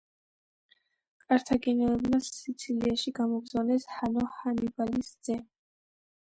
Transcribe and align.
კართაგენელებმა 1.25 2.19
სიცილიაში 2.29 3.13
გამოგზავნეს 3.21 3.87
ჰანო, 3.99 4.25
ჰანიბალის 4.39 5.13
ძე. 5.29 5.39